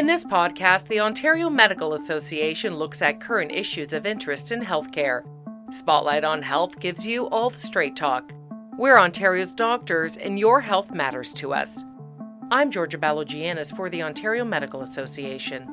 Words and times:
In 0.00 0.06
this 0.06 0.24
podcast, 0.24 0.88
the 0.88 1.00
Ontario 1.00 1.50
Medical 1.50 1.92
Association 1.92 2.76
looks 2.76 3.02
at 3.02 3.20
current 3.20 3.52
issues 3.52 3.92
of 3.92 4.06
interest 4.06 4.50
in 4.50 4.62
healthcare. 4.62 5.24
Spotlight 5.74 6.24
on 6.24 6.40
Health 6.40 6.80
gives 6.80 7.06
you 7.06 7.28
all 7.28 7.50
the 7.50 7.60
straight 7.60 7.96
talk. 7.96 8.32
We're 8.78 8.98
Ontario's 8.98 9.54
doctors, 9.54 10.16
and 10.16 10.38
your 10.38 10.62
health 10.62 10.90
matters 10.90 11.34
to 11.34 11.52
us. 11.52 11.84
I'm 12.50 12.70
Georgia 12.70 12.96
Balogianis 12.96 13.76
for 13.76 13.90
the 13.90 14.02
Ontario 14.02 14.42
Medical 14.42 14.80
Association. 14.80 15.68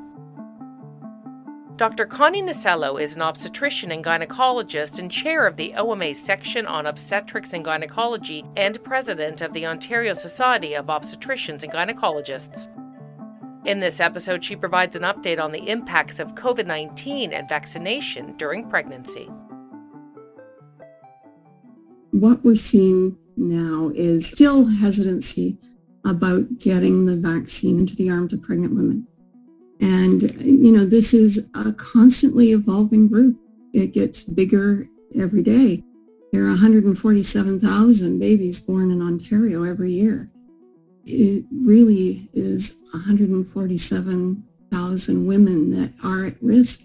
Dr. 1.78 2.06
Connie 2.06 2.42
Nasello 2.42 3.02
is 3.02 3.16
an 3.16 3.22
obstetrician 3.22 3.94
and 3.94 4.04
gynecologist 4.04 5.00
and 5.00 5.10
chair 5.10 5.48
of 5.48 5.56
the 5.56 5.74
OMA 5.76 6.14
section 6.14 6.68
on 6.68 6.86
obstetrics 6.86 7.54
and 7.54 7.64
gynecology 7.64 8.44
and 8.58 8.84
president 8.84 9.40
of 9.40 9.54
the 9.54 9.66
Ontario 9.66 10.12
Society 10.12 10.74
of 10.74 10.88
Obstetricians 10.88 11.64
and 11.64 11.72
Gynecologists. 11.72 12.68
In 13.68 13.82
this 13.82 14.00
episode, 14.00 14.46
she 14.46 14.56
provides 14.56 14.96
an 14.96 15.02
update 15.02 15.44
on 15.44 15.52
the 15.52 15.70
impacts 15.70 16.20
of 16.20 16.36
COVID 16.36 16.66
19 16.66 17.34
and 17.34 17.50
vaccination 17.50 18.34
during 18.38 18.70
pregnancy. 18.70 19.30
What 22.12 22.46
we're 22.46 22.56
seeing 22.56 23.18
now 23.36 23.92
is 23.94 24.26
still 24.26 24.66
hesitancy 24.66 25.58
about 26.06 26.60
getting 26.60 27.06
the 27.06 27.18
vaccine 27.18 27.80
into 27.80 27.94
the 27.98 28.10
arms 28.10 28.32
of 28.32 28.42
pregnant 28.42 28.74
women. 28.74 29.06
And, 29.82 30.22
you 30.42 30.72
know, 30.72 30.86
this 30.86 31.14
is 31.14 31.50
a 31.54 31.74
constantly 31.74 32.54
evolving 32.54 33.10
group. 33.10 33.38
It 33.74 33.88
gets 33.88 34.24
bigger 34.24 34.88
every 35.14 35.44
day. 35.44 35.84
There 36.32 36.46
are 36.46 36.52
147,000 36.52 38.18
babies 38.18 38.62
born 38.62 38.92
in 38.92 39.02
Ontario 39.02 39.64
every 39.64 39.92
year. 39.92 40.32
It 41.10 41.46
really 41.52 42.28
is 42.34 42.76
147,000 42.92 45.26
women 45.26 45.72
that 45.72 45.94
are 46.04 46.26
at 46.26 46.44
risk 46.44 46.82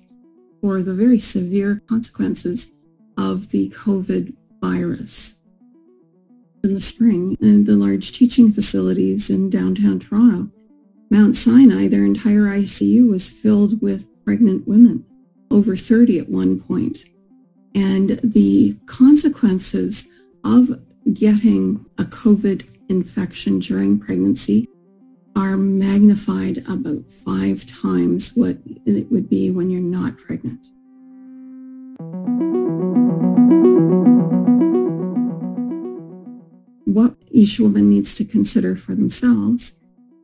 for 0.60 0.80
the 0.80 0.94
very 0.94 1.18
severe 1.18 1.82
consequences 1.88 2.70
of 3.18 3.48
the 3.48 3.70
COVID 3.70 4.32
virus. 4.60 5.34
In 6.62 6.74
the 6.74 6.80
spring, 6.80 7.36
in 7.40 7.64
the 7.64 7.74
large 7.74 8.12
teaching 8.12 8.52
facilities 8.52 9.28
in 9.28 9.50
downtown 9.50 9.98
Toronto, 9.98 10.52
Mount 11.10 11.36
Sinai, 11.36 11.88
their 11.88 12.04
entire 12.04 12.42
ICU 12.42 13.08
was 13.08 13.28
filled 13.28 13.82
with 13.82 14.06
pregnant 14.24 14.68
women, 14.68 15.04
over 15.50 15.74
30 15.74 16.20
at 16.20 16.28
one 16.28 16.60
point. 16.60 17.06
And 17.74 18.20
the 18.22 18.78
consequences 18.86 20.06
of 20.44 20.78
getting 21.12 21.84
a 21.98 22.04
COVID 22.04 22.71
infection 22.92 23.58
during 23.58 23.98
pregnancy 23.98 24.68
are 25.34 25.56
magnified 25.56 26.58
about 26.68 27.10
five 27.10 27.64
times 27.64 28.32
what 28.34 28.58
it 28.84 29.10
would 29.10 29.30
be 29.30 29.50
when 29.50 29.70
you're 29.70 29.80
not 29.80 30.18
pregnant. 30.18 30.60
What 36.84 37.16
each 37.30 37.58
woman 37.58 37.88
needs 37.88 38.14
to 38.16 38.26
consider 38.26 38.76
for 38.76 38.94
themselves 38.94 39.72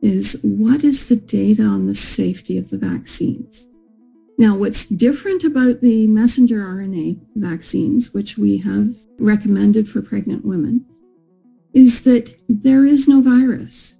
is 0.03 0.39
what 0.43 0.83
is 0.83 1.09
the 1.09 1.15
data 1.15 1.63
on 1.63 1.87
the 1.87 1.95
safety 1.95 2.55
of 2.59 2.69
the 2.69 2.77
vaccines? 2.77 3.67
Now, 4.37 4.55
what's 4.55 4.85
different 4.85 5.43
about 5.43 5.81
the 5.81 6.05
messenger 6.05 6.59
RNA 6.59 7.19
vaccines, 7.35 8.13
which 8.13 8.37
we 8.37 8.57
have 8.57 8.95
recommended 9.17 9.89
for 9.89 10.03
pregnant 10.03 10.45
women, 10.45 10.85
is 11.73 12.03
that 12.03 12.35
there 12.47 12.85
is 12.85 13.07
no 13.07 13.21
virus. 13.21 13.95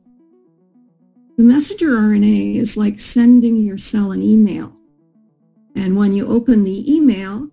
The 1.38 1.44
messenger 1.44 1.92
RNA 1.92 2.56
is 2.56 2.76
like 2.76 3.00
sending 3.00 3.58
your 3.58 3.78
cell 3.78 4.12
an 4.12 4.22
email. 4.22 4.76
And 5.76 5.96
when 5.96 6.14
you 6.14 6.28
open 6.28 6.64
the 6.64 6.94
email, 6.94 7.50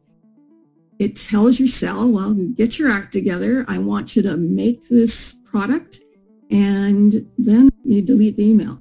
it 0.99 1.17
tells 1.17 1.61
your 1.61 1.69
cell, 1.69 2.11
well, 2.11 2.35
get 2.35 2.79
your 2.79 2.91
act 2.91 3.13
together. 3.13 3.65
I 3.69 3.79
want 3.79 4.17
you 4.17 4.23
to 4.23 4.37
make 4.37 4.89
this 4.89 5.35
product. 5.45 6.01
And 6.51 7.29
then 7.39 7.71
you 7.85 8.03
delete 8.03 8.37
the 8.37 8.49
email. 8.49 8.81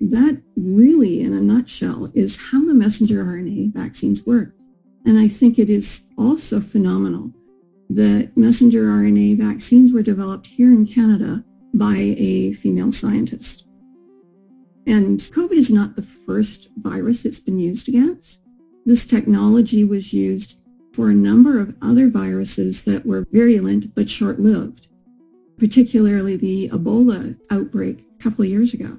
That 0.00 0.40
really, 0.56 1.20
in 1.20 1.34
a 1.34 1.40
nutshell, 1.40 2.10
is 2.14 2.50
how 2.50 2.64
the 2.64 2.74
messenger 2.74 3.24
RNA 3.24 3.74
vaccines 3.74 4.24
work. 4.24 4.54
And 5.04 5.18
I 5.18 5.28
think 5.28 5.58
it 5.58 5.68
is 5.68 6.04
also 6.16 6.60
phenomenal 6.60 7.32
that 7.96 8.36
messenger 8.36 8.84
RNA 8.84 9.38
vaccines 9.38 9.92
were 9.92 10.02
developed 10.02 10.46
here 10.46 10.70
in 10.70 10.86
Canada 10.86 11.44
by 11.74 11.96
a 11.96 12.52
female 12.52 12.92
scientist. 12.92 13.66
And 14.86 15.18
COVID 15.18 15.52
is 15.52 15.70
not 15.70 15.96
the 15.96 16.02
first 16.02 16.68
virus 16.76 17.24
it's 17.24 17.40
been 17.40 17.58
used 17.58 17.88
against. 17.88 18.40
This 18.84 19.06
technology 19.06 19.84
was 19.84 20.12
used 20.12 20.58
for 20.92 21.08
a 21.08 21.14
number 21.14 21.58
of 21.60 21.74
other 21.80 22.08
viruses 22.08 22.84
that 22.84 23.06
were 23.06 23.26
virulent 23.32 23.94
but 23.94 24.10
short-lived, 24.10 24.88
particularly 25.56 26.36
the 26.36 26.68
Ebola 26.70 27.38
outbreak 27.50 28.04
a 28.18 28.22
couple 28.22 28.42
of 28.44 28.50
years 28.50 28.74
ago. 28.74 28.98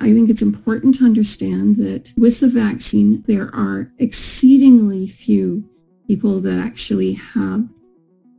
I 0.00 0.14
think 0.14 0.30
it's 0.30 0.42
important 0.42 0.94
to 0.96 1.04
understand 1.04 1.76
that 1.76 2.12
with 2.16 2.40
the 2.40 2.48
vaccine, 2.48 3.22
there 3.26 3.54
are 3.54 3.92
exceedingly 3.98 5.06
few 5.06 5.68
people 6.06 6.40
that 6.40 6.58
actually 6.58 7.12
have 7.12 7.68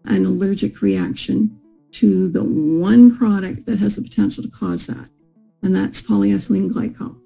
an 0.06 0.26
allergic 0.26 0.82
reaction 0.82 1.56
to 1.92 2.30
the 2.30 2.44
one 2.44 3.16
product 3.16 3.66
that 3.68 3.80
has 3.80 3.96
the 3.96 4.02
potential 4.02 4.44
to 4.44 4.50
cause 4.50 4.88
that, 4.88 5.10
and 5.62 5.76
that's 5.76 6.02
polyethylene 6.02 6.72
glycol. 6.72 7.18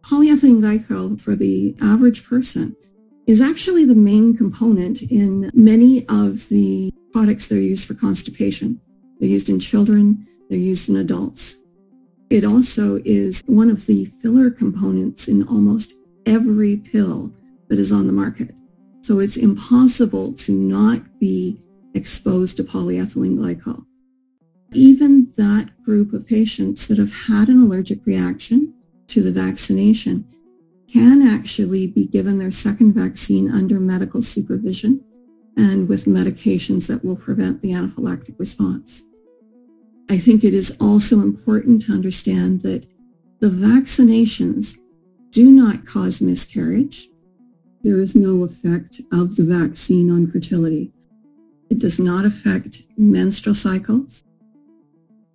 Polyethylene 0.00 0.60
glycol 0.60 1.20
for 1.20 1.36
the 1.36 1.76
average 1.80 2.28
person 2.28 2.74
is 3.26 3.40
actually 3.40 3.84
the 3.84 3.94
main 3.94 4.36
component 4.36 5.02
in 5.02 5.50
many 5.54 6.06
of 6.08 6.48
the 6.48 6.92
products 7.12 7.46
that 7.48 7.58
are 7.58 7.60
used 7.60 7.86
for 7.86 7.94
constipation. 7.94 8.80
They're 9.20 9.28
used 9.28 9.48
in 9.48 9.60
children, 9.60 10.26
they're 10.48 10.58
used 10.58 10.88
in 10.88 10.96
adults. 10.96 11.56
It 12.28 12.44
also 12.44 13.00
is 13.04 13.42
one 13.46 13.70
of 13.70 13.86
the 13.86 14.06
filler 14.06 14.50
components 14.50 15.28
in 15.28 15.46
almost 15.46 15.92
every 16.26 16.78
pill 16.78 17.32
that 17.68 17.78
is 17.78 17.92
on 17.92 18.06
the 18.06 18.12
market. 18.12 18.54
So 19.00 19.20
it's 19.20 19.36
impossible 19.36 20.32
to 20.34 20.52
not 20.52 21.20
be 21.20 21.60
exposed 21.94 22.56
to 22.56 22.64
polyethylene 22.64 23.36
glycol. 23.38 23.84
Even 24.72 25.32
that 25.36 25.70
group 25.84 26.12
of 26.12 26.26
patients 26.26 26.88
that 26.88 26.98
have 26.98 27.14
had 27.14 27.48
an 27.48 27.62
allergic 27.62 28.04
reaction 28.04 28.74
to 29.06 29.22
the 29.22 29.30
vaccination 29.30 30.26
can 30.92 31.22
actually 31.22 31.86
be 31.86 32.06
given 32.06 32.38
their 32.38 32.50
second 32.50 32.92
vaccine 32.92 33.50
under 33.50 33.78
medical 33.78 34.22
supervision 34.22 35.00
and 35.56 35.88
with 35.88 36.04
medications 36.04 36.86
that 36.86 37.04
will 37.04 37.16
prevent 37.16 37.62
the 37.62 37.70
anaphylactic 37.70 38.38
response. 38.38 39.04
I 40.08 40.18
think 40.18 40.44
it 40.44 40.54
is 40.54 40.76
also 40.80 41.20
important 41.20 41.82
to 41.82 41.92
understand 41.92 42.62
that 42.62 42.86
the 43.40 43.48
vaccinations 43.48 44.76
do 45.30 45.50
not 45.50 45.84
cause 45.84 46.20
miscarriage. 46.20 47.08
There 47.82 48.00
is 48.00 48.14
no 48.14 48.44
effect 48.44 49.00
of 49.12 49.36
the 49.36 49.44
vaccine 49.44 50.10
on 50.10 50.30
fertility. 50.30 50.92
It 51.70 51.78
does 51.78 51.98
not 51.98 52.24
affect 52.24 52.82
menstrual 52.96 53.54
cycles. 53.54 54.22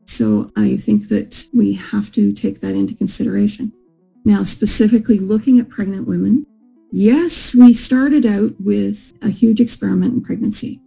So 0.05 0.51
I 0.55 0.77
think 0.77 1.09
that 1.09 1.45
we 1.53 1.73
have 1.73 2.11
to 2.13 2.33
take 2.33 2.61
that 2.61 2.75
into 2.75 2.95
consideration. 2.95 3.71
Now, 4.23 4.43
specifically 4.43 5.19
looking 5.19 5.59
at 5.59 5.69
pregnant 5.69 6.07
women, 6.07 6.45
yes, 6.91 7.53
we 7.53 7.73
started 7.73 8.25
out 8.25 8.53
with 8.59 9.13
a 9.21 9.29
huge 9.29 9.59
experiment 9.59 10.13
in 10.13 10.21
pregnancy. 10.21 10.79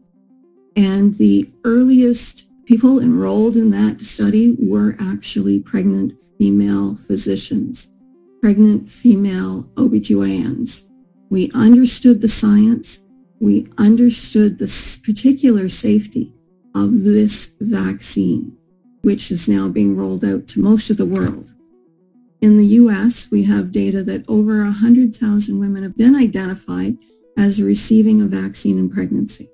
And 0.76 1.14
the 1.16 1.50
earliest 1.64 2.48
people 2.66 3.00
enrolled 3.00 3.56
in 3.56 3.70
that 3.70 4.00
study 4.00 4.56
were 4.58 4.96
actually 4.98 5.60
pregnant 5.60 6.12
female 6.38 6.96
physicians, 7.06 7.88
pregnant 8.40 8.88
female 8.88 9.64
OBGYNs. 9.74 10.88
We 11.30 11.50
understood 11.54 12.20
the 12.20 12.28
science. 12.28 13.00
We 13.40 13.68
understood 13.78 14.58
the 14.58 15.00
particular 15.04 15.68
safety 15.68 16.32
of 16.74 17.02
this 17.02 17.52
vaccine, 17.60 18.56
which 19.02 19.30
is 19.30 19.48
now 19.48 19.68
being 19.68 19.96
rolled 19.96 20.24
out 20.24 20.46
to 20.48 20.60
most 20.60 20.90
of 20.90 20.96
the 20.96 21.06
world. 21.06 21.52
In 22.40 22.58
the 22.58 22.66
U.S., 22.66 23.30
we 23.30 23.44
have 23.44 23.72
data 23.72 24.02
that 24.04 24.24
over 24.28 24.62
100,000 24.64 25.58
women 25.58 25.82
have 25.82 25.96
been 25.96 26.14
identified 26.14 26.96
as 27.38 27.62
receiving 27.62 28.20
a 28.20 28.26
vaccine 28.26 28.78
in 28.78 28.90
pregnancy. 28.90 29.48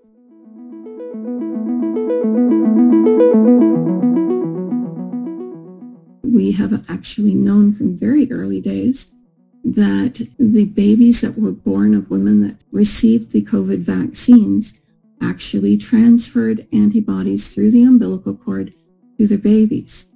We 6.50 6.56
have 6.56 6.90
actually 6.90 7.32
known 7.32 7.72
from 7.72 7.96
very 7.96 8.28
early 8.32 8.60
days 8.60 9.12
that 9.62 10.20
the 10.36 10.64
babies 10.64 11.20
that 11.20 11.38
were 11.38 11.52
born 11.52 11.94
of 11.94 12.10
women 12.10 12.40
that 12.40 12.56
received 12.72 13.30
the 13.30 13.44
COVID 13.44 13.78
vaccines 13.78 14.72
actually 15.22 15.76
transferred 15.76 16.66
antibodies 16.72 17.46
through 17.54 17.70
the 17.70 17.84
umbilical 17.84 18.34
cord 18.34 18.74
to 19.16 19.28
their 19.28 19.38
babies. 19.38 20.06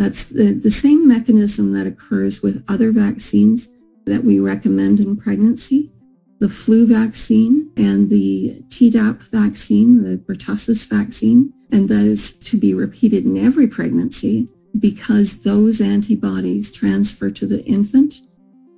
That's 0.00 0.24
the, 0.24 0.50
the 0.50 0.72
same 0.72 1.06
mechanism 1.06 1.72
that 1.74 1.86
occurs 1.86 2.42
with 2.42 2.64
other 2.66 2.90
vaccines 2.90 3.68
that 4.04 4.24
we 4.24 4.40
recommend 4.40 4.98
in 4.98 5.14
pregnancy. 5.14 5.92
The 6.40 6.48
flu 6.48 6.88
vaccine 6.88 7.70
and 7.76 8.10
the 8.10 8.64
Tdap 8.66 9.22
vaccine, 9.30 10.02
the 10.02 10.16
pertussis 10.18 10.88
vaccine, 10.88 11.52
and 11.70 11.88
that 11.88 12.04
is 12.04 12.32
to 12.32 12.56
be 12.56 12.74
repeated 12.74 13.24
in 13.26 13.36
every 13.36 13.68
pregnancy 13.68 14.48
because 14.78 15.42
those 15.42 15.80
antibodies 15.80 16.72
transfer 16.72 17.30
to 17.30 17.46
the 17.46 17.64
infant 17.64 18.22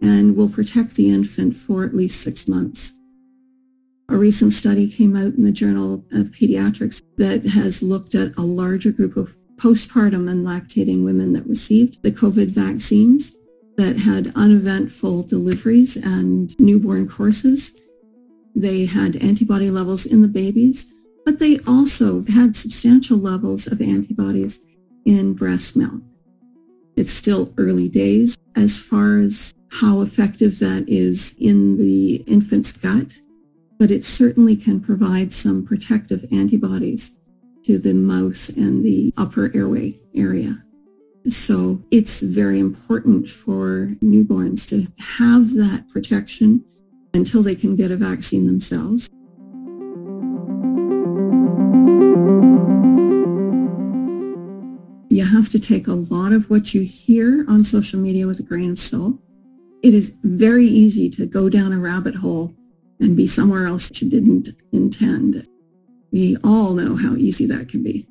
and 0.03 0.37
will 0.37 0.49
protect 0.49 0.95
the 0.95 1.11
infant 1.11 1.57
for 1.57 1.85
at 1.85 1.95
least 1.95 2.21
six 2.21 2.49
months. 2.49 2.93
A 4.09 4.17
recent 4.17 4.53
study 4.53 4.91
came 4.91 5.15
out 5.15 5.35
in 5.35 5.45
the 5.45 5.53
Journal 5.53 6.05
of 6.13 6.33
Pediatrics 6.33 7.01
that 7.17 7.45
has 7.47 7.83
looked 7.83 8.15
at 8.15 8.37
a 8.37 8.43
larger 8.43 8.91
group 8.91 9.17
of 9.17 9.37
postpartum 9.57 10.29
and 10.29 10.45
lactating 10.45 11.05
women 11.05 11.33
that 11.35 11.47
received 11.47 12.03
the 12.03 12.11
COVID 12.11 12.49
vaccines 12.49 13.37
that 13.77 13.99
had 13.99 14.33
uneventful 14.35 15.23
deliveries 15.25 15.97
and 15.97 16.59
newborn 16.59 17.09
courses. 17.09 17.73
They 18.55 18.87
had 18.87 19.17
antibody 19.17 19.71
levels 19.71 20.07
in 20.07 20.23
the 20.23 20.29
babies, 20.29 20.93
but 21.25 21.39
they 21.39 21.59
also 21.67 22.25
had 22.25 22.57
substantial 22.57 23.19
levels 23.19 23.67
of 23.67 23.81
antibodies 23.81 24.59
in 25.11 25.35
breast 25.35 25.77
milk. 25.77 26.01
It's 26.97 27.13
still 27.13 27.53
early 27.59 27.89
days 27.89 28.37
as 28.55 28.79
far 28.79 29.19
as 29.19 29.53
how 29.73 30.03
effective 30.03 30.61
that 30.61 30.85
is 30.87 31.35
in 31.41 31.77
the 31.79 32.17
infant's 32.29 32.71
gut, 32.71 33.19
but 33.79 33.91
it 33.91 34.05
certainly 34.05 34.55
can 34.55 34.81
provide 34.81 35.33
some 35.33 35.67
protective 35.67 36.25
antibodies 36.31 37.17
to 37.65 37.79
the 37.79 37.93
mouth 37.93 38.51
and 38.57 38.85
the 38.85 39.13
upper 39.17 39.51
airway 39.53 39.97
area. 40.15 40.63
So 41.29 41.83
it's 41.91 42.21
very 42.21 42.61
important 42.61 43.29
for 43.29 43.89
newborns 44.03 44.69
to 44.69 44.87
have 45.03 45.55
that 45.55 45.87
protection 45.93 46.65
until 47.15 47.43
they 47.43 47.57
can 47.57 47.75
get 47.75 47.91
a 47.91 47.97
vaccine 47.97 48.47
themselves. 48.47 49.11
Have 55.31 55.49
to 55.51 55.59
take 55.59 55.87
a 55.87 55.93
lot 55.93 56.33
of 56.33 56.49
what 56.51 56.75
you 56.75 56.83
hear 56.83 57.45
on 57.49 57.65
social 57.65 58.01
media 58.01 58.27
with 58.27 58.41
a 58.41 58.45
grain 58.45 58.71
of 58.73 58.81
salt. 58.81 59.17
It 59.83 59.95
is 59.95 60.13
very 60.23 60.67
easy 60.67 61.09
to 61.11 61.27
go 61.27 61.49
down 61.49 61.73
a 61.73 61.79
rabbit 61.79 62.15
hole 62.15 62.55
and 63.01 63.17
be 63.17 63.27
somewhere 63.27 63.67
else 63.67 63.89
that 63.89 64.03
you 64.03 64.11
didn't 64.11 64.49
intend. 64.73 65.47
We 66.13 66.37
all 66.45 66.75
know 66.75 66.97
how 66.97 67.15
easy 67.15 67.47
that 67.47 67.69
can 67.69 67.83
be 67.83 68.11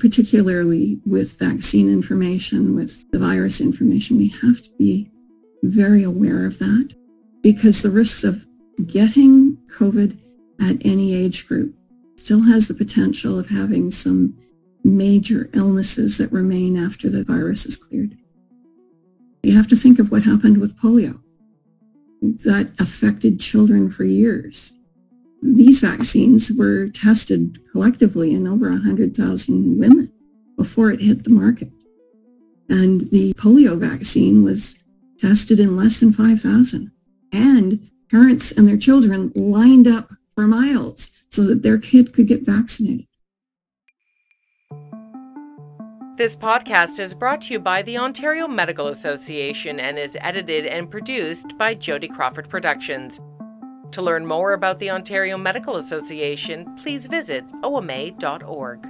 particularly 0.00 0.98
with 1.06 1.38
vaccine 1.38 1.92
information, 1.92 2.74
with 2.74 3.08
the 3.12 3.18
virus 3.18 3.60
information, 3.60 4.16
we 4.16 4.28
have 4.28 4.62
to 4.62 4.70
be 4.78 5.10
very 5.62 6.02
aware 6.02 6.46
of 6.46 6.58
that 6.58 6.94
because 7.42 7.82
the 7.82 7.90
risks 7.90 8.24
of 8.24 8.44
getting 8.86 9.56
COVID 9.76 10.18
at 10.62 10.84
any 10.84 11.14
age 11.14 11.46
group 11.46 11.74
still 12.16 12.42
has 12.42 12.66
the 12.66 12.74
potential 12.74 13.38
of 13.38 13.48
having 13.48 13.90
some 13.90 14.36
major 14.84 15.50
illnesses 15.52 16.18
that 16.18 16.32
remain 16.32 16.76
after 16.76 17.08
the 17.08 17.24
virus 17.24 17.66
is 17.66 17.76
cleared. 17.76 18.16
You 19.42 19.56
have 19.56 19.68
to 19.68 19.76
think 19.76 19.98
of 19.98 20.10
what 20.10 20.22
happened 20.22 20.58
with 20.58 20.78
polio. 20.78 21.20
That 22.22 22.70
affected 22.78 23.40
children 23.40 23.90
for 23.90 24.04
years. 24.04 24.72
These 25.42 25.80
vaccines 25.80 26.52
were 26.52 26.88
tested 26.88 27.58
collectively 27.72 28.34
in 28.34 28.46
over 28.46 28.68
100,000 28.70 29.78
women 29.78 30.12
before 30.56 30.90
it 30.90 31.00
hit 31.00 31.24
the 31.24 31.30
market. 31.30 31.70
And 32.68 33.10
the 33.10 33.32
polio 33.34 33.78
vaccine 33.78 34.44
was 34.44 34.74
tested 35.18 35.58
in 35.58 35.76
less 35.76 36.00
than 36.00 36.12
5,000. 36.12 36.90
And 37.32 37.90
parents 38.10 38.52
and 38.52 38.68
their 38.68 38.76
children 38.76 39.32
lined 39.34 39.88
up 39.88 40.10
for 40.34 40.46
miles 40.46 41.10
so 41.30 41.44
that 41.44 41.62
their 41.62 41.78
kid 41.78 42.12
could 42.12 42.26
get 42.26 42.44
vaccinated. 42.44 43.06
This 46.20 46.36
podcast 46.36 47.00
is 47.00 47.14
brought 47.14 47.40
to 47.40 47.54
you 47.54 47.58
by 47.58 47.80
the 47.80 47.96
Ontario 47.96 48.46
Medical 48.46 48.88
Association 48.88 49.80
and 49.80 49.98
is 49.98 50.18
edited 50.20 50.66
and 50.66 50.90
produced 50.90 51.56
by 51.56 51.74
Jody 51.74 52.08
Crawford 52.08 52.46
Productions. 52.46 53.18
To 53.92 54.02
learn 54.02 54.26
more 54.26 54.52
about 54.52 54.80
the 54.80 54.90
Ontario 54.90 55.38
Medical 55.38 55.76
Association, 55.76 56.76
please 56.76 57.06
visit 57.06 57.42
oma.org. 57.62 58.86